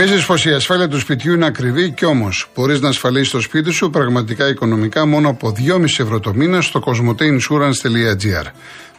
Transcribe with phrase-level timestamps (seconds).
[0.00, 3.70] Νομίζεις πως η ασφάλεια του σπιτιού είναι ακριβή και όμως μπορείς να ασφαλίσεις το σπίτι
[3.70, 8.46] σου πραγματικά οικονομικά μόνο από 2,5 ευρώ το μήνα στο cosmoteinsurance.gr.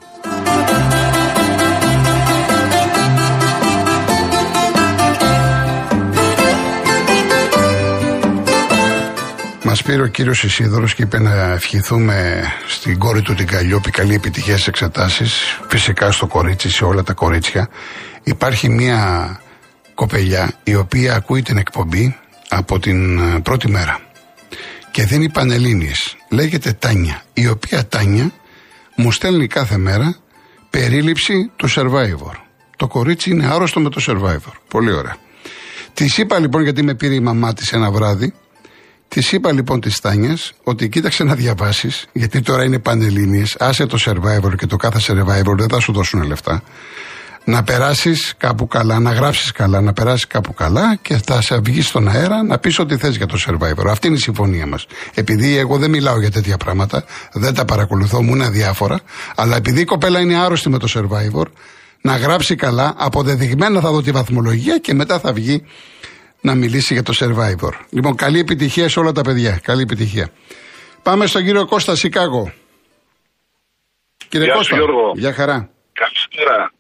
[9.75, 14.15] Μας πήρε ο κύριος Ισίδωρος και είπε να ευχηθούμε στην κόρη του την Καλλιόπη καλή
[14.15, 15.59] επιτυχία στις εξετάσεις.
[15.69, 17.69] Φυσικά στο κορίτσι, σε όλα τα κορίτσια.
[18.23, 19.41] Υπάρχει μια
[19.95, 22.17] κοπελιά η οποία ακούει την εκπομπή
[22.49, 24.01] από την ε, πρώτη μέρα
[24.91, 26.17] και δίνει πανελλήνιες.
[26.31, 28.31] Λέγεται Τάνια, η οποία Τάνια
[28.97, 30.17] μου στέλνει κάθε μέρα
[30.71, 32.35] περίληψη του Survivor.
[32.77, 34.53] Το κορίτσι είναι άρρωστο με το Survivor.
[34.69, 35.17] Πολύ ωραία.
[35.95, 38.35] Της είπα λοιπόν γιατί με πήρε η μαμά της ένα βράδυ
[39.09, 43.99] Της είπα λοιπόν τη Τάνια ότι κοίταξε να διαβάσεις, γιατί τώρα είναι πανελλήνιες, άσε το
[44.01, 46.63] survivor και το κάθε survivor δεν θα σου δώσουν λεφτά.
[47.47, 51.87] Να περάσεις κάπου καλά, να γράψεις καλά, να περάσεις κάπου καλά και θα σε βγεις
[51.87, 53.87] στον αέρα να πεις ό,τι θες για το survivor.
[53.89, 54.87] Αυτή είναι η συμφωνία μας.
[55.15, 59.01] Επειδή εγώ δεν μιλάω για τέτοια πράγματα, δεν τα παρακολουθώ, μου είναι αδιάφορα,
[59.35, 61.45] αλλά επειδή η κοπέλα είναι άρρωστη με το survivor,
[62.01, 65.63] να γράψει καλά, αποδεδειγμένα θα δω τη βαθμολογία και μετά θα βγει
[66.45, 67.73] να μιλήσει για το Survivor.
[67.91, 69.61] Λοιπόν, καλή επιτυχία σε όλα τα παιδιά.
[69.63, 70.29] Καλή επιτυχία.
[71.03, 72.53] Πάμε στον κύριο Κώστα Σικάγο.
[74.29, 75.13] Κύριε Γεια Κώστα, Γιώργο.
[75.15, 75.71] Γεια χαρά.
[75.93, 76.73] Καλησπέρα.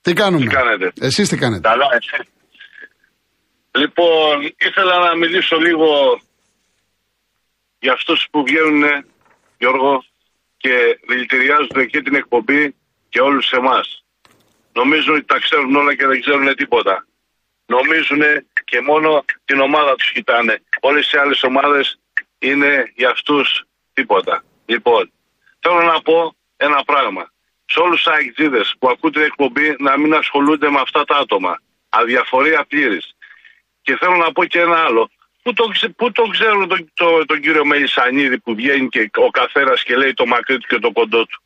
[0.00, 2.18] Τι κάνουμε; Τι κάνετε; Εσείς τι κάνετε; Καλά, εσύ.
[3.70, 4.34] Λοιπόν,
[4.68, 6.20] ήθελα να μιλήσω λίγο
[7.78, 8.84] για αυτούς που βγαίνουν,
[9.58, 10.04] Γιώργο,
[10.56, 10.74] και
[11.08, 12.74] δηλητηριάζουν και την εκπομπή
[13.08, 14.04] και όλους εμάς.
[14.72, 17.06] Νομίζουν ότι τα ξέρουν όλα και δεν ξέρουν τίποτα
[17.66, 18.22] νομίζουν
[18.64, 20.62] και μόνο την ομάδα τους κοιτάνε.
[20.80, 21.98] Όλες οι άλλες ομάδες
[22.38, 24.44] είναι για αυτούς τίποτα.
[24.66, 25.12] Λοιπόν,
[25.60, 27.30] θέλω να πω ένα πράγμα.
[27.66, 31.60] Σε όλους τους αεκτζίδες που ακούν την εκπομπή να μην ασχολούνται με αυτά τα άτομα.
[31.88, 33.16] Αδιαφορία πλήρης.
[33.82, 35.10] Και θέλω να πω και ένα άλλο.
[35.42, 39.82] Πού το, πού το ξέρουν τον, το, τον κύριο Μελισανίδη που βγαίνει και ο καθένας
[39.82, 41.42] και λέει το μακρύ του και το κοντό του;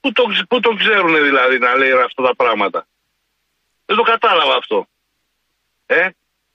[0.00, 2.86] Πού το, πού το ξέρουν δηλαδή να λέει αυτά τα πράγματα;
[3.84, 4.88] Δεν το κατάλαβα αυτό.
[5.90, 6.08] Ε,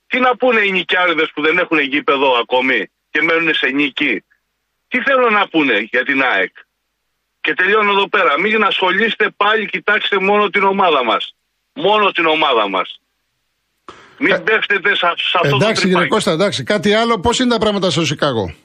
[0.07, 2.79] τι να πούνε οι νοικιάριδες που δεν έχουν γήπεδο ακόμη
[3.11, 4.23] και μένουν σε νίκη;
[4.87, 6.53] Τι θέλουν να πούνε για την ΑΕΚ;
[7.41, 8.39] Και τελειώνω εδώ πέρα.
[8.39, 11.35] Μην ασχολείστε πάλι, κοιτάξτε μόνο την ομάδα μας.
[11.73, 12.99] Μόνο την ομάδα μας.
[14.17, 16.63] Μην ε, πέφτετε σε, αυτό εντάξει, το Εντάξει κύριε Κώστα, εντάξει.
[16.63, 18.55] Κάτι άλλο, πώς είναι τα πράγματα στο Σικάγο.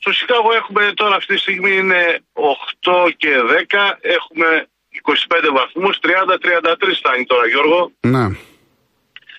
[0.00, 3.28] Στο Σικάγο έχουμε τώρα αυτή τη στιγμή είναι 8 και
[3.68, 3.76] 10.
[4.00, 4.46] Έχουμε
[5.02, 6.06] 25 βαθμούς, 30-33
[6.98, 7.92] φτάνει τώρα Γιώργο.
[8.00, 8.26] Ναι.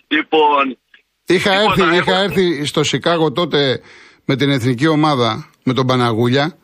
[0.09, 0.77] Λοιπόν.
[1.25, 3.81] Είχα έρθει, είχα έρθει στο Σικάγο τότε
[4.25, 6.57] με την εθνική ομάδα, με τον Παναγούλια.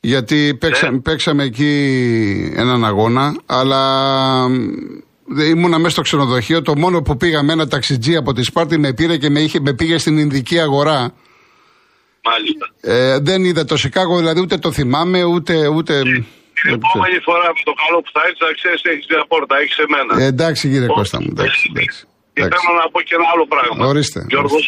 [0.00, 1.72] Γιατί παίξα, παίξαμε εκεί
[2.56, 3.80] έναν αγώνα, αλλά
[5.50, 6.62] ήμουνα μέσα στο ξενοδοχείο.
[6.62, 9.74] Το μόνο που πήγαμε ένα ταξιτζί από τη Σπάρτη με πήρε και με, είχε, με
[9.74, 11.14] πήγε στην Ινδική αγορά.
[12.24, 12.66] Μάλιστα.
[12.80, 15.68] Ε, δεν είδα το Σικάγο, δηλαδή ούτε το θυμάμαι, ούτε.
[15.68, 16.02] ούτε...
[16.62, 19.76] Την επόμενη φορά με το καλό που θα έρθει, να ξέρεις, έχεις μια πόρτα, έχεις
[19.78, 20.24] εμένα.
[20.24, 21.70] Ε, εντάξει, κύριε Κώστα μου, εντάξει.
[21.74, 22.06] εντάξει.
[22.34, 23.86] Και θέλω να πω και ένα άλλο πράγμα.
[23.92, 24.20] Ορίστε.
[24.28, 24.64] Γιώργος,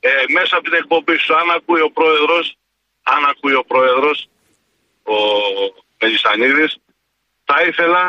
[0.00, 2.44] ε, μέσα από την εκπομπή σου, αν ακούει ο πρόεδρος,
[3.14, 4.18] αν ακούει ο πρόεδρος,
[5.14, 5.18] ο
[6.00, 6.72] Μελισανίδης,
[7.48, 8.02] θα ήθελα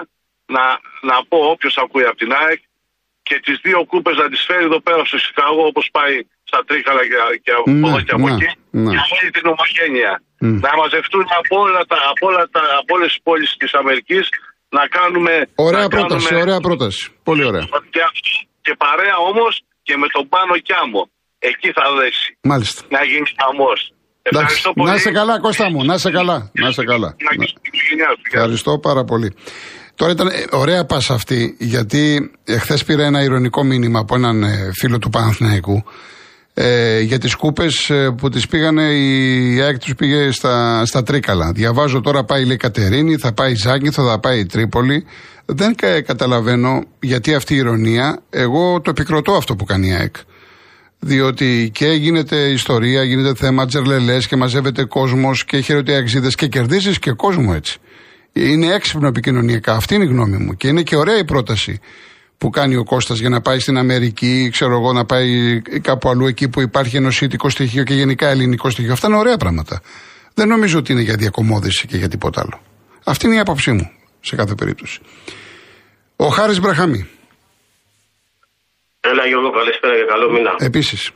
[0.56, 0.66] να,
[1.10, 2.62] να πω όποιος ακούει από την ΑΕΚ
[3.28, 7.04] και τις δύο κούπες να τις φέρει εδώ πέρα στο Σικάγο όπως πάει στα Τρίκαλα
[7.10, 8.92] και, και από ναι, εδώ και από ναι, εκεί ναι.
[8.94, 10.14] για όλη την ομογένεια.
[10.44, 10.58] Mm.
[10.66, 14.30] Να μαζευτούν από, όλα τα, από, όλα τα, από όλες τις πόλεις της Αμερικής
[14.70, 15.34] να κάνουμε...
[15.56, 16.42] Ωραία να πρόταση, κάνουμε...
[16.46, 17.12] ωραία πρόταση.
[17.24, 17.66] Πολύ ωραία.
[17.94, 19.54] Και αυτό και παρέα όμως
[19.88, 21.02] και με τον πάνω κι άμμο.
[21.50, 22.30] Εκεί θα δέσει.
[22.52, 22.80] Μάλιστα.
[22.96, 23.80] Να γίνει χαμός.
[24.22, 24.90] Ευχαριστώ πολύ.
[24.92, 26.38] Να σε καλά, Κώστα μου, να σε καλά.
[26.64, 27.16] Να σε καλά.
[28.32, 29.30] Ευχαριστώ πάρα πολύ.
[29.96, 34.72] Τώρα ήταν ε, ωραία πάσα αυτή, γιατί εχθέ πήρα ένα ηρωνικό μήνυμα από έναν ε,
[34.80, 35.84] φίλο του Παναθηναϊκού
[36.54, 41.52] ε, για τις κούπες ε, που τις πήγανε η ΑΕΚ τους πήγε στα, στα Τρίκαλα.
[41.52, 45.06] Διαβάζω τώρα πάει η Κατερίνη, θα πάει η Ζάγκηθο, θα πάει η Τρίπολη.
[45.46, 45.76] Δεν
[46.06, 48.20] καταλαβαίνω γιατί αυτή η ηρωνία.
[48.30, 50.16] Εγώ το επικροτώ αυτό που κάνει η ΑΕΚ.
[51.00, 57.00] Διότι και γίνεται ιστορία, γίνεται θέμα τζερλελές και μαζεύεται κόσμος και χαίρεται αξίδες και κερδίζει
[57.00, 57.78] και κόσμο έτσι.
[58.34, 59.74] Είναι έξυπνο επικοινωνιακά.
[59.74, 60.54] Αυτή είναι η γνώμη μου.
[60.54, 61.80] Και είναι και ωραία η πρόταση
[62.38, 66.26] που κάνει ο Κώστας για να πάει στην Αμερική, ξέρω εγώ, να πάει κάπου αλλού
[66.26, 68.94] εκεί που υπάρχει ενωσίτικο στοιχείο και γενικά ελληνικό στοιχείο.
[68.94, 69.82] Αυτά είναι ωραία πράγματα.
[70.34, 72.62] Δεν νομίζω ότι είναι για διακομόδηση και για τίποτα άλλο.
[73.04, 73.92] Αυτή είναι η άποψή μου
[74.28, 75.00] σε κάθε περίπτωση.
[76.16, 77.02] Ο Χάρης Μπραχαμή.
[79.00, 80.54] Έλα Γιώργο, καλησπέρα και καλό μήνα.
[80.70, 81.12] Επίσης.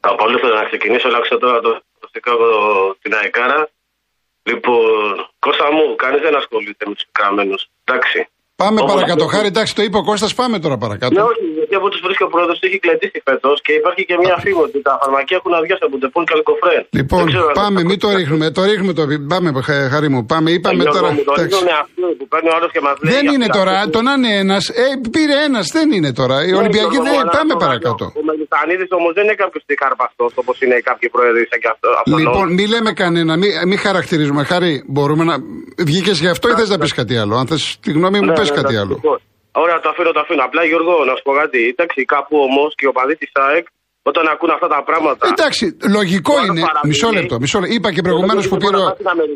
[0.00, 2.48] Απολύτω να ξεκινήσω, αλλάξω τώρα το, το Σικάγο
[3.02, 3.60] την Αεκάρα.
[4.42, 7.56] Λοιπόν, Κώστα μου, κανείς δεν ασχολείται με τους πικραμένου.
[7.84, 8.18] Εντάξει.
[8.62, 9.24] Πάμε Όπως παρακάτω.
[9.34, 11.14] Χάρη, εντάξει, το είπε ο Κώστας, πάμε τώρα παρακάτω.
[11.14, 14.36] Ναι, όχι, γιατί από του βρίσκει ο πρόεδρος έχει κλετήσει φέτος και υπάρχει και μια
[14.44, 16.82] φήμη ότι τα φαρμακεία έχουν αδειάσει από τεπούν καλικοφρέν.
[16.98, 17.24] Λοιπόν,
[17.60, 18.46] πάμε, μην το ρίχνουμε.
[18.58, 19.02] Το ρίχνουμε το.
[19.32, 19.48] Πάμε,
[19.92, 20.48] Χάρη μου, πάμε.
[20.56, 21.08] Είπαμε τώρα.
[21.14, 23.12] Μου, το ρίχνουν αυτό που παίρνει ο άλλος και μας λέει.
[23.16, 23.74] Δεν είναι τώρα.
[23.94, 24.64] Το να είναι ένας.
[24.82, 26.36] Ε, πήρε ένας, δεν είναι τώρα.
[26.46, 27.14] Οι ναι, Ολυμπιακοί δεν.
[27.38, 28.04] Πάμε παρακάτω.
[28.20, 31.92] Ο Μεγιστανίδη όμως δεν είναι κάποιος τικάρπαστο όπως είναι κάποιοι πρόεδροι και αυτός.
[32.20, 33.32] Λοιπόν, μη λέμε κανένα,
[33.70, 34.42] μην χαρακτηρίζουμε.
[34.50, 35.34] Χάρη, μπορούμε να.
[35.90, 37.34] Βγήκες γι' αυτό ή θες να πεις κάτι άλλο.
[37.40, 38.94] Αν θες τη γνώμη μου, ναι, πες ναι, κάτι άλλο.
[38.94, 39.20] Λοιπόν,
[39.52, 40.42] Ωραία, το αφήνω, το αφήνω.
[40.48, 41.60] Απλά Γιώργο, να σου πω κάτι.
[41.72, 43.66] Εντάξει, κάπου όμως και ο παδί τη ΑΕΚ
[44.10, 45.28] όταν ακούν αυτά τα πράγματα.
[45.32, 46.62] Εντάξει, λογικό είναι.
[46.90, 47.74] Μισό λεπτό, μισό λεπτό.
[47.74, 48.78] Είπα και προηγουμένως που πήρε.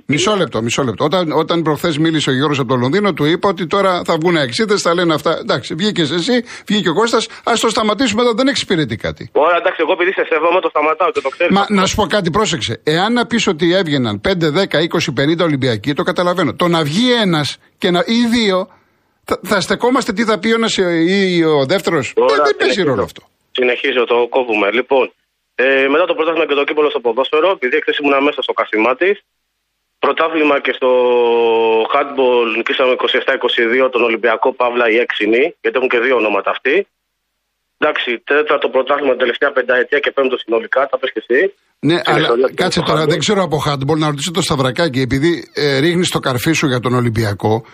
[0.07, 1.05] Μισό λεπτό, μισό λεπτό.
[1.05, 4.37] Όταν, όταν προχθές μίλησε ο Γιώργος από το Λονδίνο, του είπα ότι τώρα θα βγουν
[4.37, 5.39] εξήτε, θα λένε αυτά.
[5.41, 9.31] Εντάξει, βγήκες εσύ, βγήκε ο Κώστας, ας το σταματήσουμε εδώ, δεν εξυπηρετεί κάτι.
[9.33, 11.51] Ωραία, εντάξει, εγώ επειδή σε σέβομαι το σταματάω και το ξέρω.
[11.53, 12.81] Μα να σου πω κάτι, πρόσεξε.
[12.85, 16.55] Εάν να πεις ότι έβγαιναν 5, 10, 20, 50 Ολυμπιακοί, το καταλαβαίνω.
[16.55, 18.69] Το να βγει ένας και να, ή δύο
[19.25, 20.77] θα, θα στεκόμαστε τι θα πει ο ένας
[21.07, 22.07] ή ο δεύτερος.
[22.17, 23.23] Ε, δεν παίζει ρόλο αυτό.
[23.53, 24.71] Συνεχίζω, το κόβουμε.
[24.79, 25.13] Λοιπόν,
[25.55, 29.11] ε, μετά το πρωτάθλημα και το κύπελο στο ποδόσφαιρο, επειδή χθες ήμουν μέσα στο κασιμάτι,
[30.05, 30.91] πρωτάθλημα και στο
[31.93, 32.93] handball νικήσαμε
[33.87, 36.77] 27-22 τον Ολυμπιακό Παύλα η Έξινη, γιατί έχουν και δύο ονόματα αυτοί.
[37.79, 41.41] Εντάξει, τέταρτο πρωτάθλημα την τελευταία πενταετία και πέμπτο συνολικά, θα πες και εσύ.
[41.89, 46.09] Ναι, αλλά κάτσε τώρα, δεν ξέρω από handball να ρωτήσω το Σταυρακάκι, επειδή ε, ρίχνεις
[46.09, 47.65] το καρφί σου για τον Ολυμπιακό.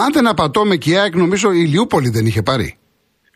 [0.00, 2.68] Αν δεν απατώμε και η ΑΕΚ, νομίζω η Λιούπολη δεν είχε πάρει.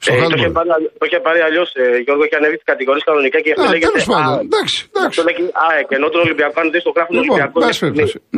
[0.05, 0.69] Στο ε, το, είχε πάρει,
[1.01, 3.87] το είχε πάρει αλλιώς, ε, Γιώργο, είχε ανέβει τι κατηγορίε κανονικά και αυτό λέγεται.
[3.89, 4.77] Τέλος πάντων, εντάξει.
[4.91, 5.17] εντάξει.
[5.21, 7.59] Αυτό λέγεται ΑΕΚ, ενώ τον Ολυμπιακό, αν δει το γράφο του λοιπόν, Ολυμπιακού.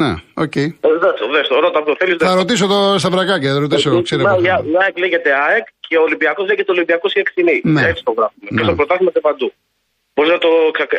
[0.00, 0.10] Ναι,
[0.44, 0.54] οκ.
[0.54, 0.68] Okay.
[0.84, 2.14] Ε, ρώτα το θέλεις.
[2.30, 3.90] Θα ρωτήσω το Σταυρακάκι, θα ρωτήσω.
[3.98, 4.22] Ε, ξέρω.
[4.48, 4.50] Η
[4.84, 7.56] ΑΕΚ λέγεται ΑΕΚ και ο Ολυμπιακός λέγεται Ολυμπιακός η Εξηνή.
[7.76, 7.82] Ναι.
[7.90, 8.46] Έτσι το γράφουμε.
[8.56, 9.48] Και στο πρωτάθλημα και παντού.
[10.14, 10.50] Μπορείς να το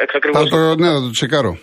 [0.06, 0.51] εξακριβώσεις.
[0.81, 1.54] Ναι, θα το τσεκάρω.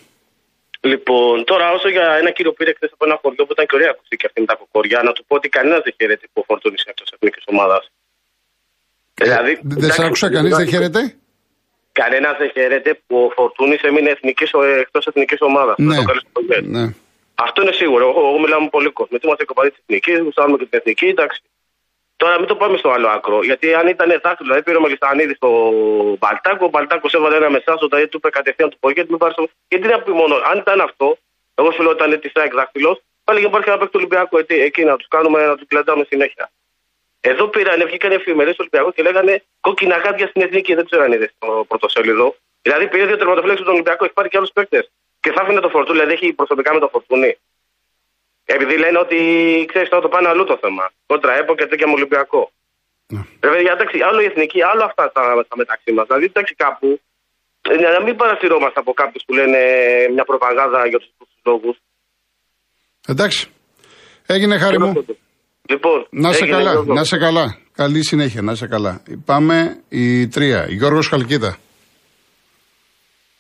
[0.93, 3.91] Λοιπόν, τώρα όσο για ένα κύριο πήρε χθες από ένα χωριό που ήταν και ωραία
[3.94, 6.81] ακουστική αυτή με τα κοκοριά, να του πω ότι κανένας δεν χαίρεται που ο Φορτούνης
[6.83, 7.83] είναι εκτό εθνική ομάδας.
[9.21, 11.00] Ε, δηλαδή, δεν σε άκουσα, κανείς δεν χαίρεται;
[12.00, 14.11] Κανένας δεν χαίρεται που ο Φορτούνης έμεινε
[14.85, 15.77] εκτός εθνικής ομάδας.
[15.79, 15.97] Ναι.
[16.77, 16.85] ναι.
[17.35, 18.03] Αυτό είναι σίγουρο.
[18.09, 19.11] Εγώ, εγώ μιλάω με πολύ κόσμο.
[19.11, 21.41] Γιατί είμαστε κοπαδί της εθνικής, γουστάρουμε και την εθνική, εντάξει.
[22.17, 23.45] Τώρα μην το πάμε στο άλλο άκρο.
[23.45, 25.49] Γιατί αν ήταν δάχτυλο, δηλαδή πήρε ο Μελισανίδη στο
[26.19, 29.49] Μπαλτάκο, ο Μπαλτάκος έβαλε ένα μεσάζο, δηλαδή του είπε κατευθείαν του πογέτ, μην πάρεις το.
[29.69, 31.19] Γιατί να πει μόνο, αν ήταν αυτό,
[31.55, 34.38] εγώ σου λέω ότι ήταν τη ΣΑΕΚ δάχτυλο, πάλι και υπάρχει ένα παίκτη του Ολυμπιακού
[34.49, 36.50] εκεί να τους κάνουμε να τους κλεντάμε συνέχεια.
[37.21, 40.75] Εδώ πήραν, βγήκαν εφημερίδες του Ολυμπιακού και λέγανε κόκκινα γάντια στην εθνική.
[40.75, 42.37] Δεν ξέρω αν είδες στο πρωτοσέλιδο.
[42.62, 44.90] Δηλαδή πήρε δύο τερματοφύλακες του Ολυμπιακού, έχει πάρει και άλλους παίκτες.
[45.21, 47.38] Και θα άφηνε το φορτούνι, δηλαδή έχει προσωπικά με το φορτούνι.
[48.55, 49.19] Επειδή λένε ότι
[49.71, 50.85] ξέρεις τώρα το πάνε αλλού το θέμα.
[51.07, 52.43] Κόντρα ΕΠΟ και τέτοια με Ολυμπιακό.
[53.12, 53.23] Ναι.
[53.41, 56.07] Βέβαια, εντάξει, άλλο η εθνική, άλλο αυτά τα, τα μεταξύ μας.
[56.07, 56.88] Δηλαδή, εντάξει, κάπου
[57.71, 59.61] ε, να μην παρασυρώμαστε από κάποιους που λένε
[60.15, 61.11] μια προπαγάνδα για τους
[61.45, 61.76] λόγους.
[63.07, 63.49] Εντάξει.
[64.26, 65.07] Έγινε χάρη μου.
[65.69, 67.59] Λοιπόν, να σε καλά, να σε καλά.
[67.73, 69.03] Καλή συνέχεια, να σε καλά.
[69.25, 70.67] Πάμε η τρία.
[70.69, 71.57] Γιώργος Χαλκίδα.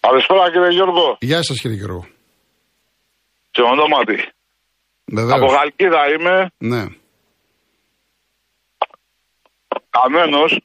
[0.00, 1.16] Καλησπέρα κύριε Γιώργο.
[1.20, 2.06] Γεια σας κύριε Γιώργο.
[3.50, 4.35] Σε ονόματι.
[5.12, 5.32] Βεβαίως.
[5.32, 6.50] Από Χαλκίδα είμαι.
[6.58, 6.86] Ναι.
[9.90, 10.60] Καμένος,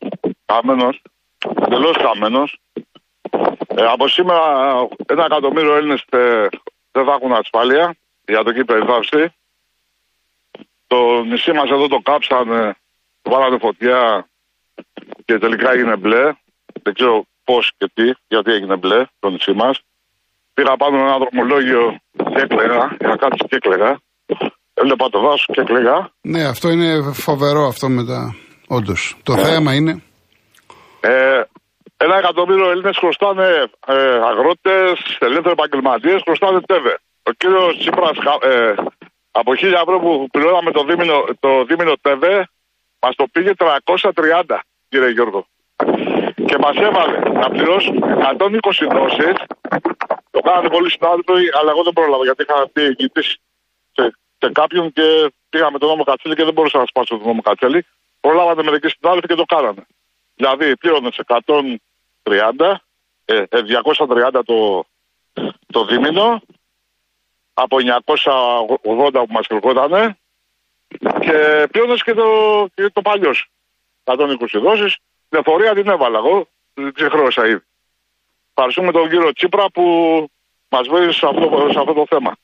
[0.46, 1.02] καμένος,
[1.70, 2.60] τελώς καμένος.
[3.76, 4.42] Ε, από σήμερα
[5.06, 6.48] ένα εκατομμύριο Έλληνες ε,
[6.92, 7.96] δεν θα έχουν ασφάλεια
[8.26, 9.34] για το κύπρο υφάψη.
[10.88, 12.76] Το νησί μας εδώ το κάψανε,
[13.22, 14.28] βάλανε φωτιά
[15.26, 16.34] και τελικά έγινε μπλε.
[16.84, 19.82] Δεν ξέρω πώς και τι, γιατί έγινε μπλε το νησί μας.
[20.54, 24.00] Πήρα πάνω ένα δρομολόγιο και έκλαιγα, για κάτσω και έκλαιγα.
[24.74, 26.12] Έβλεπα το δάσο και έκλαιγα.
[26.22, 28.36] Ναι, αυτό είναι φοβερό αυτό μετά.
[28.68, 29.16] Όντως.
[29.24, 29.44] Το ε.
[29.44, 30.04] θέμα είναι.
[31.00, 31.42] Ε,
[31.98, 33.48] Ένα εκατομμύριο Έλληνες χρωστάνε
[33.88, 33.96] ε,
[34.30, 37.00] αγρότες, ελεύθεροι επαγγελματίες, χρωστάνε τέβε.
[37.24, 38.74] Ο κύριος Τσίπρας ε,
[39.32, 42.48] από χίλια ευρώ που πληρώναμε το δίμηνο, το δίμηνο ΤΕΒΕ,
[43.02, 44.58] μας το πήγε 330,
[44.90, 45.46] κύριε Γιώργο.
[46.48, 49.36] Και μας έβαλε να πληρώσουμε 120 δόσεις.
[50.32, 53.24] Το κάνανε πολλοί συνάδελφοι, αλλά εγώ δεν πρόλαβα γιατί είχα πει εγγυητή
[54.42, 57.42] σε, σε κάποιον και πήγαμε τον νόμο Κατσέλη και δεν μπορούσα να σπάσω τον νόμο
[57.42, 57.86] Κατσέλη.
[58.20, 59.86] Προλάβατε μερικοί συνάδελφοι και το κάνανε.
[60.36, 61.10] Δηλαδή πλήρωνε
[62.24, 62.76] 130,
[63.26, 64.86] ε, 230 το,
[65.72, 66.42] το δίμηνο
[67.54, 70.18] από 980 που μας κρυβότανε
[71.20, 73.50] και πλήρωνες και το, και το παλιός
[74.04, 74.98] 120 δόσεις.
[75.30, 77.64] Την εφορία την έβαλα εγώ, την ξεχρόσα ήδη.
[78.54, 79.84] Ευχαριστούμε τον κύριο Τσίπρα που
[80.70, 82.36] μας βοήθησε σε αυτό, σε αυτό το θέμα.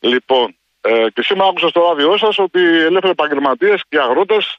[0.00, 4.56] Λοιπόν, ε, και σήμερα άκουσα στο ράδιο σας ότι οι ελεύθεροι επαγγελματίες και οι αγρότες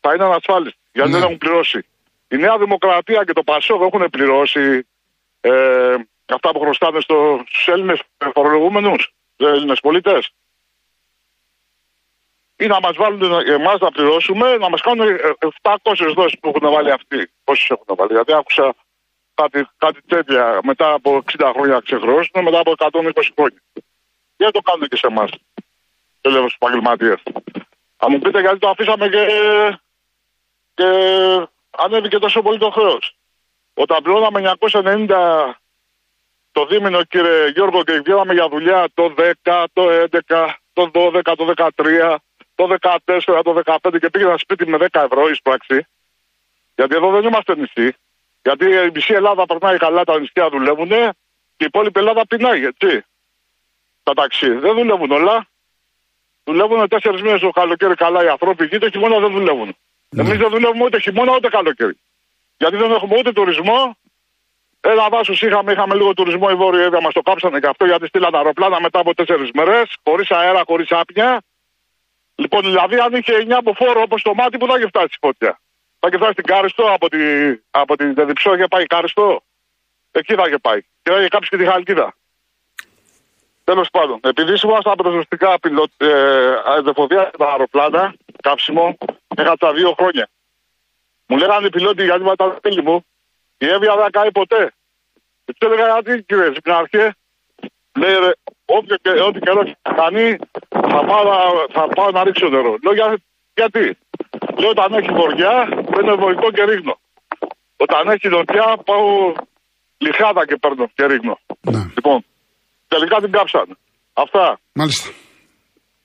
[0.00, 0.78] θα είναι ανασφάλιστοι.
[0.92, 1.16] Γιατί Ναι.
[1.16, 1.86] δεν έχουν πληρώσει.
[2.28, 4.86] Η Νέα Δημοκρατία και το Πασόκ έχουν πληρώσει
[5.40, 5.94] ε,
[6.26, 8.02] αυτά που χρωστάνε στο, στους Έλληνες
[8.34, 10.30] φορολογούμενους, στους Έλληνες πολίτες.
[12.56, 15.16] Ή να μας βάλουν εμάς να πληρώσουμε, να μας κάνουν ε,
[15.62, 17.30] 700 δόσεις που έχουν βάλει αυτοί.
[17.44, 18.74] Πόσες έχουν βάλει, γιατί άκουσα
[19.34, 23.62] κάτι, κάτι τέτοια μετά από 60 χρόνια ξεχρώσουν, μετά από 120 χρόνια.
[24.36, 25.30] Γιατί το κάνουν και σε εμάς,
[26.20, 27.22] ελεύθερου επαγγελματίες.
[27.96, 29.26] Θα μου πείτε γιατί το αφήσαμε και,
[30.74, 30.86] και
[31.70, 33.16] ανέβηκε τόσο πολύ το χρέος.
[33.74, 35.54] Όταν πληρώναμε 990
[36.52, 39.82] το δίμηνο, κύριε Γιώργο, και βγαίναμε για δουλειά το 10, το
[40.28, 42.16] 11, το 12, το 13,
[42.54, 45.86] το 14, το 15 και πήγαινα σπίτι με 10 ευρώ εις πράξη.
[46.74, 47.96] Γιατί εδώ δεν είμαστε νησί.
[48.42, 53.04] Γιατί η μισή Ελλάδα περνάει καλά, τα νησιά δουλεύουν και η υπόλοιπη Ελλάδα πεινάει, έτσι.
[54.02, 54.50] Τα ταξί.
[54.50, 55.49] Δεν δουλεύουν όλα.
[56.50, 59.76] Δουλεύουν τέσσερις μήνες το καλοκαίρι καλά οι άνθρωποι εκεί, το χειμώνα δεν δουλεύουν.
[60.08, 60.22] Ναι.
[60.22, 61.96] Εμείς δεν δουλεύουμε ούτε χειμώνα ούτε καλοκαίρι.
[62.58, 63.96] Γιατί δεν έχουμε ούτε τουρισμό.
[64.80, 68.06] Ένα δάσο είχαμε, είχαμε λίγο τουρισμό οι Βόρειοι Εύα, μας το κάψανε και αυτό γιατί
[68.06, 71.42] στείλαν αεροπλάνα μετά από τέσσερις μέρες, χωρίς αέρα, χωρίς άπνοια.
[72.34, 75.18] Λοιπόν, δηλαδή, αν είχε 9 από φόρο όπως το μάτι, που θα είχε φτάσει η
[75.20, 75.60] φωτιά.
[75.98, 77.18] Θα είχε φτάσει στην Κάριστο, από, τη,
[77.70, 79.42] από την Δεδιψό είχε πάει Κάριστο.
[80.10, 80.80] Εκεί θα είχε πάει.
[81.02, 82.14] Και θα είχε κάψει και τη Χαλκίδα.
[83.70, 85.50] Τέλος πάντων, επειδή ήμασταν προσωστικά
[85.96, 86.06] ε,
[86.64, 88.98] αεροφοδία τα αεροπλάνα, κάψιμο,
[89.36, 90.28] έκατσα δύο χρόνια.
[91.26, 93.04] Μου λέγανε οι πιλότοι γιατί με τα φίλοι μου,
[93.58, 94.72] η Εύβοια δεν θα καεί ποτέ.
[95.44, 97.14] Και του έλεγα γιατί κύριε Ζυπνάρχε,
[98.00, 98.30] λέει ρε,
[98.64, 99.62] όποιο και, ό,τι καιρό
[100.00, 100.36] κάνει,
[100.70, 102.78] θα πάω, να- θα πάω να ρίξω νερό.
[102.82, 103.18] Λέω «Για-
[103.54, 103.98] γιατί;
[104.58, 105.54] Λέω όταν έχει βοριά,
[105.90, 106.98] παίρνω βοηθό και ρίχνω.
[107.76, 109.32] Όταν έχει νοτιά, πάω
[109.98, 111.38] λιχάδα και παίρνω και ρίχνω.
[111.60, 111.82] Ναι.
[111.94, 112.24] Λοιπόν,
[112.92, 113.66] τελικά την κάψαν.
[114.24, 114.44] Αυτά.
[114.80, 115.08] Μάλιστα.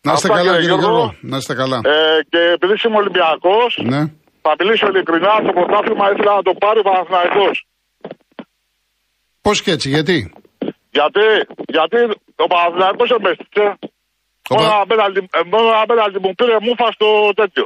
[0.07, 0.95] Να είστε Αυτά, καλά, κύριε κύριε Γιώργο.
[0.97, 1.15] Γιώργο.
[1.31, 1.77] Να είστε καλά.
[1.95, 4.01] Ε, και επειδή είμαι Ολυμπιακός, Ναι.
[4.45, 5.33] θα μιλήσω ειλικρινά.
[5.45, 7.55] Το πρωτάθλημα ήθελα να το πάρει ο Παναθηναϊκός.
[9.41, 10.17] Πώς και έτσι, γιατί;
[10.97, 11.25] Γιατί,
[11.75, 11.97] γιατί
[12.35, 13.65] ο Παναθηναϊκός εμπέστησε.
[14.49, 17.65] Ο Μόνο Πα- ένα πέναλτι- ε, Μόνο ένα πέναλτι μου πήρε μούφα στο τέτοιο.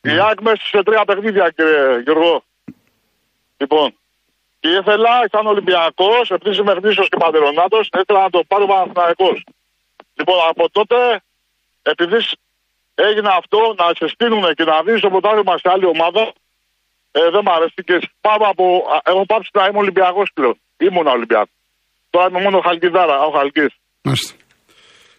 [0.00, 2.42] Η ΑΕΚ μέσα σε τρία παιχνίδια, κύριε Γιώργο.
[3.56, 3.94] Λοιπόν,
[4.64, 9.36] και ήθελα, ήταν Ολυμπιακός, επειδή είμαι γνήσιο και παντελονάτος, ήθελα να το πάρει ο Παναθηναϊκός.
[10.18, 10.96] Λοιπόν, από τότε,
[11.92, 12.38] επειδή σ-
[13.08, 16.22] έγινε αυτό, να σε στείλουν και να δίνει το πρωτάθλημα σε άλλη ομάδα,
[17.18, 18.64] ε, δεν μ' αρέσει και πάω από.
[18.94, 20.56] α, Έχω πάψει να είμαι Ολυμπιακός πλέον.
[20.86, 21.54] Ήμουν Ολυμπιακός.
[22.12, 23.72] Τώρα είμαι μόνο Χαλκιδάρα, ο Χαλκής.
[24.06, 24.32] Μάλιστα.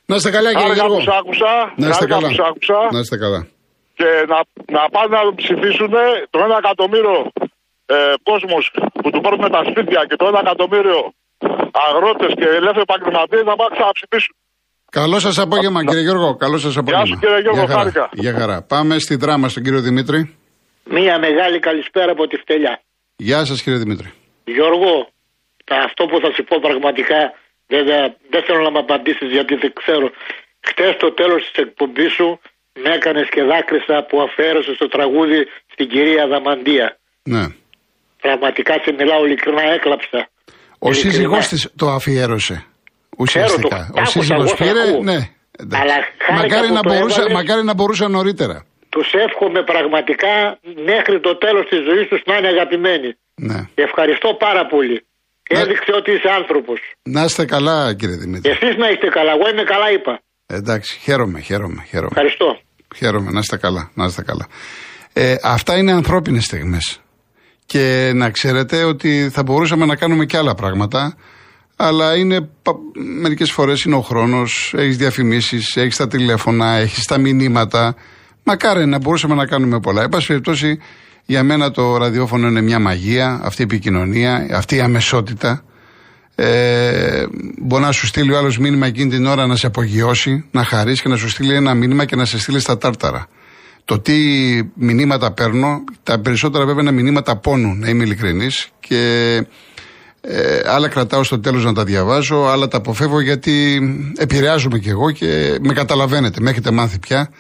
[0.10, 0.98] Να είστε καλά, κύριε Χάρηκα Γιώργο.
[0.98, 1.52] που σ' άκουσα.
[1.82, 2.28] Να είστε χάρηκα καλά.
[2.30, 2.80] που σ' άκουσα.
[2.96, 3.42] Να είστε καλά.
[4.00, 4.38] Και να,
[4.75, 5.92] να πάνε να τον ψηφίσουν
[6.32, 7.16] το ένα εκατομμύριο
[7.86, 11.13] ε, κόσμος που του παίρνουν τα σπίτια και το ένα εκατομμύριο
[11.88, 14.36] αγρότες και ελεύθεροι επαγγελματίες να πάνε να ξαναψηφίσουν.
[14.92, 16.36] Καλό σας απόγευμα, κύριε Γιώργο.
[16.36, 17.06] Καλό σας απόγευμα.
[17.06, 17.80] σου, κύριε Γιώργο, Γεια χαρά.
[17.80, 18.10] χάρηκα.
[18.13, 18.62] Γεια χαρά.
[18.62, 20.36] Πάμε στη δράμα στον κύριο Δημήτρη.
[20.89, 22.82] Μία μεγάλη καλησπέρα από τη Φτελιά.
[23.15, 24.12] Γεια σας, κύριε Δημήτρη.
[24.46, 25.08] Γιώργο,
[25.63, 27.20] τα- αυτό που θα σου πω πραγματικά
[27.68, 30.08] βέβαια δεν θέλω να με απαντήσεις γιατί δεν ξέρω.
[30.68, 32.39] Χτες το τέλος της εκπομπής σου
[32.84, 36.98] με έκανες και δάκρυσα που αφαίρεσες το τραγούδι στην κυρία Δαμαντία.
[37.24, 37.46] Ναι.
[38.25, 40.20] Πραγματικά σε μιλάω ειλικρινά, έκλαψα.
[40.86, 41.13] Ο Ειλικρινά.
[41.13, 42.58] σύζυγός της το αφιέρωσε.
[43.17, 43.67] Ουσιαστικά.
[43.67, 44.82] Ξέρω, το- Ο άκουσα, σύζυγος εγώ σ' πήρε.
[44.89, 45.03] ακούω.
[45.12, 45.20] Ναι.
[45.63, 45.82] εντάξει.
[45.82, 47.38] Αλλά χάρηκα Μακάρι που να, το μπορούσα, έβαλες.
[47.39, 48.58] μακάρι να μπορούσα νωρίτερα.
[48.94, 50.34] Τους εύχομαι πραγματικά
[50.91, 53.10] μέχρι το τέλος της ζωής τους να είναι αγαπημένοι.
[53.36, 53.60] Ναι.
[53.75, 54.98] Και ευχαριστώ πάρα πολύ.
[55.53, 55.60] Ναι.
[55.60, 56.79] Έδειξε ότι είσαι άνθρωπος.
[57.03, 58.51] Να είστε καλά, κύριε Δημήτρη.
[58.51, 59.32] Εσείς να είστε καλά.
[59.38, 60.13] Εγώ είμαι καλά, είπα.
[60.46, 62.10] Εντάξει, χαίρομαι, χαίρομαι, χαίρομαι.
[62.15, 62.60] Ευχαριστώ.
[62.96, 64.46] Χαίρομαι, να είστε καλά, να είστε καλά.
[65.13, 67.00] Ε, αυτά είναι ανθρώπινες στιγμές.
[67.65, 71.15] Και να ξέρετε ότι θα μπορούσαμε να κάνουμε και άλλα πράγματα,
[71.75, 72.75] αλλά είναι πα-
[73.22, 77.95] μερικές φορές είναι ο χρόνος, έχεις διαφημίσεις, έχεις τα τηλέφωνα, έχεις τα μηνύματα.
[78.43, 80.01] Μακάρι να μπορούσαμε να κάνουμε πολλά.
[80.01, 80.79] Εν πάση περιπτώσει,
[81.27, 85.63] Για μένα το ραδιόφωνο είναι μια μαγεία, αυτή η επικοινωνία, αυτή η αμεσότητα.
[86.36, 87.25] Ε,
[87.57, 91.01] μπορεί να σου στείλει ο άλλος μήνυμα εκείνη την ώρα να σε απογειώσει, να χαρίσει
[91.01, 93.27] και να σου στείλει ένα μήνυμα και να σε στείλει στα τάρταρα.
[93.86, 94.13] Το τι
[94.74, 98.70] μηνύματα παίρνω, τα περισσότερα βέβαια είναι μηνύματα πόνου, να είμαι ειλικρινής.
[98.80, 99.01] Και
[100.22, 103.80] ε, άλλα κρατάω στο τέλος να τα διαβάζω, άλλα τα αποφεύγω γιατί
[104.18, 107.34] επηρεάζομαι κι εγώ και με καταλαβαίνετε, με έχετε μάθει πια.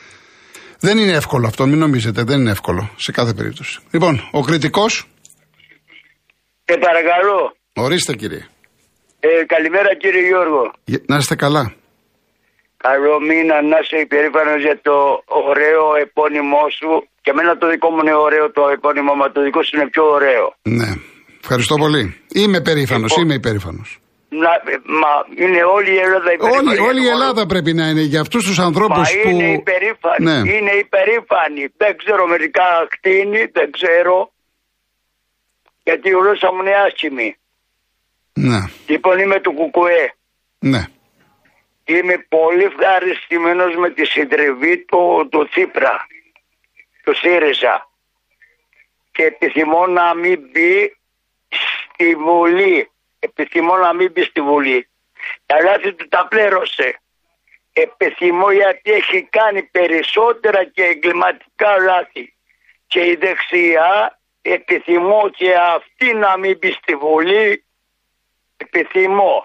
[0.79, 3.79] Δεν είναι εύκολο αυτό, μην νομίζετε, δεν είναι εύκολο σε κάθε περίπτωση.
[3.91, 5.07] Λοιπόν, ο κριτικός.
[6.65, 7.55] Ε, παρακαλώ.
[7.73, 8.47] Ορίστε κύριε.
[9.19, 10.73] Ε, καλημέρα κύριε Γιώργο.
[11.05, 11.73] Να είστε καλά.
[12.85, 14.95] Καλό μήνα να είσαι υπερήφανος για το
[15.47, 16.89] ωραίο επώνυμό σου.
[17.23, 20.03] Και εμένα το δικό μου είναι ωραίο το επώνυμο, μας το δικό σου είναι πιο
[20.17, 20.45] ωραίο.
[20.79, 20.89] Ναι.
[21.43, 22.03] Ευχαριστώ πολύ.
[22.41, 23.89] Είμαι περήφανος, είμαι υπερήφανος.
[24.43, 24.51] Να,
[25.01, 25.11] μα
[25.43, 26.67] είναι όλη η Ελλάδα υπερήφανη.
[26.67, 29.29] Όλη, όλη η Ελλάδα πρέπει να είναι για αυτούς τους ανθρώπους που.
[29.29, 30.23] Είναι υπερήφανη.
[30.27, 30.37] Ναι.
[30.55, 31.63] Είναι υπερήφανη.
[31.81, 34.15] Δεν ξέρω μερικά κτίνη, δεν ξέρω.
[35.83, 37.29] Γιατί η γλώσσα μου είναι άσχημη.
[38.33, 38.59] Ναι.
[38.87, 40.05] Λοιπόν είμαι του Κουκουέ.
[40.59, 40.83] Ναι.
[41.87, 46.07] Είμαι πολύ ευχαριστημένος με τη συντριβή του, του Τσίπρα,
[47.03, 47.89] του ΣΥΡΙΖΑ.
[49.11, 50.97] Και επιθυμώ να μην μπει
[51.49, 52.89] στη Βουλή.
[53.19, 54.87] Επιθυμώ να μην μπει στη Βουλή.
[55.45, 56.99] Τα λάθη του τα πλήρωσε.
[57.73, 62.33] Επιθυμώ γιατί έχει κάνει περισσότερα και εγκληματικά λάθη.
[62.87, 67.65] Και η δεξιά επιθυμώ και αυτή να μην μπει στη Βουλή.
[68.57, 69.43] Επιθυμώ.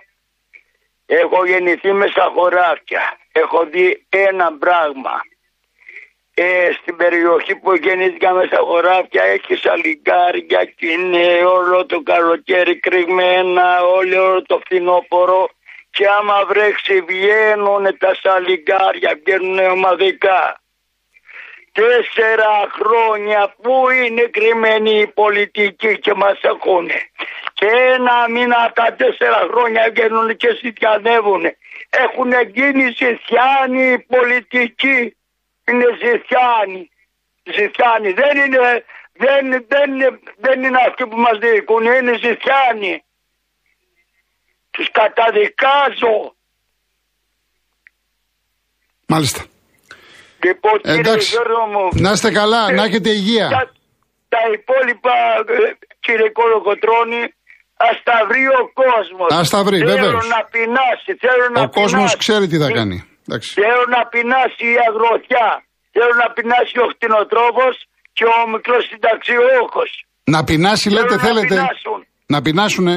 [1.13, 3.19] Έχω γεννηθεί με στα χωράφια.
[3.33, 5.21] Έχω δει ένα πράγμα.
[6.35, 12.81] Ε, στην περιοχή που γεννήθηκα με στα χωράφια έχεις σαλιγκάρια και είναι όλο το καλοκαίρι
[12.81, 15.49] κρυμμένα, όλο το φθινόπωρο
[15.91, 20.60] και άμα βρέξει βγαίνουν τα σαλιγκάρια, βγαίνουν ομαδικά.
[21.73, 26.99] Τέσσερα χρόνια που είναι κρυμμένοι οι πολιτικοί και μας ακούνε.
[27.55, 31.43] Και ένα μήνα τα τέσσερα χρόνια βγαίνουν και ζητιανεύουν.
[31.91, 35.17] Έχουν γίνει ζητιάνοι οι πολιτικοί.
[35.69, 36.91] Είναι ζητιάνοι.
[37.57, 38.13] Ζητιάνοι.
[38.13, 41.85] Δεν είναι, δεν, δεν, δεν είναι αυτοί που μας διοικούν.
[41.85, 43.05] Είναι ζητιάνοι.
[44.71, 46.35] Τους καταδικάζω.
[49.07, 49.45] Μάλιστα.
[50.49, 51.37] Λοιπόν, Εντάξει.
[51.73, 53.49] μου, να είστε καλά, να έχετε υγεία.
[53.57, 53.63] Τα,
[54.35, 55.15] τα υπόλοιπα,
[55.47, 57.23] ε, κύριε Κολοκοτρώνη,
[57.89, 59.29] Α τα βρει ο κόσμος.
[59.39, 60.11] Α τα βρει, βέβαια.
[60.11, 61.11] Θέλω να πεινάσει.
[61.25, 62.99] Θέλω να ο κόσμος ξέρει τι θα κάνει.
[63.27, 63.51] Εντάξει.
[63.61, 65.49] Θέλω να πεινάσει η αγροτιά.
[65.95, 67.67] Θέλω να πεινάσει ο χτινοτρόφο
[68.17, 69.91] και ο μικρός συνταξιούχος.
[70.35, 71.55] Να πεινάσει, λέτε, να θέλετε.
[71.55, 71.99] Πεινάσουν.
[72.33, 72.97] Να πεινάσουνε.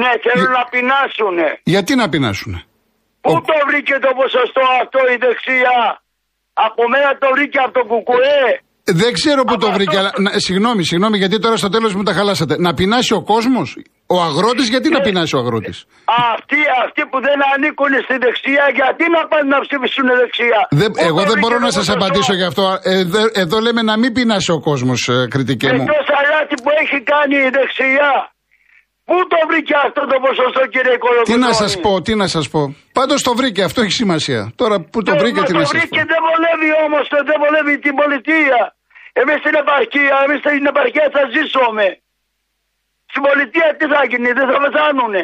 [0.00, 1.48] Ναι, θέλω να πεινάσουνε.
[1.74, 2.58] Γιατί να πεινάσουνε;
[3.20, 5.80] Πού το βρήκε το ποσοστό αυτό η δεξιά;
[6.54, 8.44] Από μένα το βρήκε από τον Κουκουέ.
[8.84, 10.12] Δεν ξέρω πού το βρήκε, αλλά.
[10.16, 12.54] Να, συγγνώμη, συγγνώμη, γιατί τώρα στο τέλος μου τα χαλάσατε.
[12.58, 15.86] Να πεινάσει ο κόσμος, ο αγρότης, γιατί να πεινάσει ο αγρότης;
[16.34, 21.22] Αυτοί, αυτοί που δεν ανήκουν στη δεξιά, γιατί να πάνε να ψηφίσουν δεξιά; Δεν, εγώ
[21.30, 22.78] δεν μπορώ να σας απαντήσω γι' αυτό.
[22.82, 25.82] Εδώ, εδώ λέμε να μην πεινάσει ο κόσμος, ε, κριτικέ μου.
[25.82, 28.12] Εκτός αλάτι που έχει κάνει η δεξιά.
[29.08, 31.40] Πού το βρήκε αυτό το ποσοστό, κύριε Κολοκοτρώνη.
[31.40, 32.62] Τι να σας πω, τι να σας πω.
[32.98, 34.40] Πάντως το βρήκε, αυτό έχει σημασία.
[34.60, 35.72] Τώρα που το βρήκε, τι να σας πω.
[35.72, 38.60] Το βρήκε, δεν βολεύει όμως, δεν βολεύει την πολιτεία.
[39.20, 41.86] Εμείς στην επαρχία, εμείς στην επαρχία θα ζήσουμε.
[43.10, 45.22] Στην πολιτεία τι θα γίνει, δεν θα πεθάνουνε.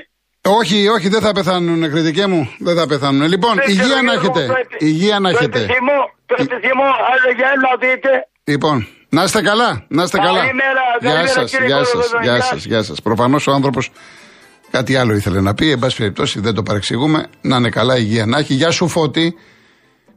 [0.61, 2.43] Όχι, όχι, δεν θα πεθάνουν, κριτικέ μου.
[2.67, 3.23] Δεν θα πεθάνουν.
[3.35, 4.43] Λοιπόν, Δεν υγεία ξέρω, να εγώ έχετε.
[4.53, 5.59] πρέπει- Υγεία να Το έχετε.
[5.59, 5.99] επιθυμώ,
[6.31, 8.11] το επιθυμώ, άλλο για να δείτε.
[8.53, 8.77] Λοιπόν,
[9.09, 10.39] να είστε καλά, να είστε καλά.
[10.39, 13.03] Καλημέρα, Γεια καλημέρα, σας, κύριε γεια σας, Κολοκοτρώνη, γεια γεια σας, γεια σας.
[13.03, 13.91] Προφανώς ο άνθρωπος
[14.71, 15.71] κάτι άλλο ήθελε να πει.
[15.71, 17.27] Εν πάση περιπτώσει, δεν το παρεξηγούμε.
[17.41, 18.55] Να είναι καλά, υγεία να έχει.
[18.55, 19.35] Γεια σου, Φώτη.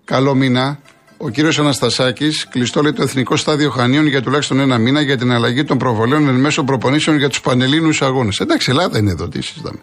[0.06, 0.80] Καλό μήνα.
[1.18, 5.32] Ο κύριος Αναστασάκης κλειστό λέει το Εθνικό Στάδιο Χανίων για τουλάχιστον ένα μήνα για την
[5.32, 8.40] αλλαγή των προβολέων εν μέσω προπονήσεων για τους Πανελλήνου αγώνες.
[8.40, 9.80] Εντάξει, Ελλάδα είναι εδώ, τι συζητάμε.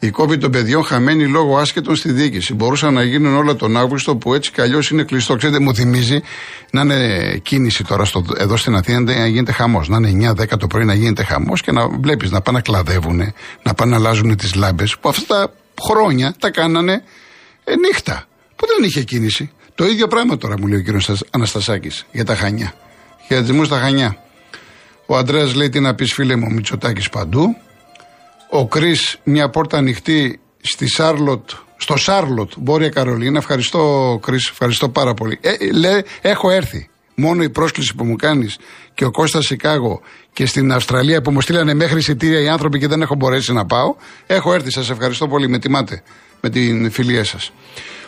[0.00, 2.54] Η κόπη των παιδιών χαμένη λόγω άσχετων στη διοίκηση.
[2.54, 5.36] Μπορούσαν να γίνουν όλα τον Αύγουστο που έτσι κι αλλιώς είναι κλειστό.
[5.36, 6.20] Ξέρετε, μου θυμίζει
[6.70, 9.88] να είναι κίνηση τώρα στο, εδώ στην Αθήνα να γίνεται χαμός.
[9.88, 13.34] Να είναι 9-10 το πρωί να γίνεται χαμός και να βλέπεις να πάνε να κλαδεύουν,
[13.62, 17.02] να πάνε να αλλάζουν τις λάμπες που αυτά τα χρόνια τα κάνανε
[17.64, 18.24] ε, νύχτα.
[18.56, 19.50] Που δεν είχε κίνηση.
[19.74, 22.74] Το ίδιο πράγμα τώρα μου λέει ο κύριος Αναστασάκης για τα χανιά.
[23.26, 24.16] Χαιρετισμούς στα χανιά.
[25.06, 27.56] Ο Αντρέας λέει τι να πεις φίλε μου, Μητσοτάκης παντού.
[28.50, 33.38] Ο Κρι, μια πόρτα ανοιχτή στη Σάρλοτ, στο Σάρλοτ, Βόρεια Καρολίνα.
[33.38, 35.38] Ευχαριστώ, Κρι, ευχαριστώ πάρα πολύ.
[35.40, 36.88] Ε, λέει, έχω έρθει.
[37.14, 38.58] Μόνο η πρόσκληση που μου κάνεις
[38.94, 40.00] και ο Κώστας Σικάγο
[40.32, 43.66] και στην Αυστραλία που μου στείλανε μέχρι εισιτήρια οι άνθρωποι και δεν έχω μπορέσει να
[43.66, 43.94] πάω.
[44.26, 45.48] Έχω έρθει, σας ευχαριστώ πολύ.
[45.48, 46.02] Με τιμάτε
[46.40, 47.52] με την φιλία σας.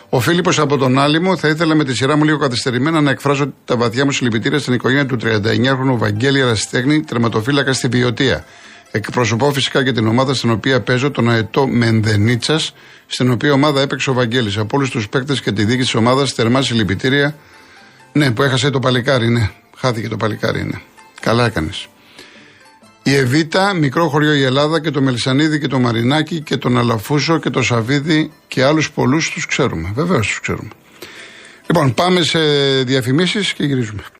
[0.09, 3.53] Ο Φίλιππος από τον Άλυμο θα ήθελα με τη σειρά μου λίγο καθυστερημένα να εκφράσω
[3.65, 8.45] τα βαθιά μου συλληπιτήρια στην οικογένεια του 39χρονου Βαγγέλη Ραστέχνη, τερματοφύλακα στη Βιωτία.
[8.91, 12.73] Εκπροσωπώ φυσικά και την ομάδα στην οποία παίζω, τον Αετό Μενδενίτσας,
[13.07, 14.57] στην οποία ομάδα έπαιξε ο Βαγγέλης.
[14.57, 17.35] Από όλους τους παίκτες και τη δίκη της ομάδας, θερμά συλληπιτήρια.
[18.11, 19.49] Ναι, που έχασε το παλικάρι, ναι.
[19.77, 20.81] Χάθηκε το παλικάρι, ναι.
[21.21, 21.87] Καλά έκανες.
[23.03, 27.39] Η Εβίτα, μικρό χωριό η Ελλάδα και το Μελισανίδη και το Μαρινάκι και τον Αλαφούσο
[27.39, 29.91] και το Σαβίδι και άλλους πολλούς τους ξέρουμε.
[29.95, 30.69] Βεβαίως τους ξέρουμε.
[31.67, 32.39] Λοιπόν, πάμε σε
[32.83, 34.03] διαφημίσεις και γυρίζουμε.